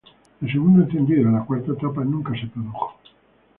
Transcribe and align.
El 0.41 0.51
segundo 0.51 0.81
encendido 0.81 1.27
de 1.29 1.37
la 1.37 1.45
cuarta 1.45 1.73
etapa 1.73 2.03
nunca 2.03 2.33
se 2.33 2.47
produjo. 2.47 2.95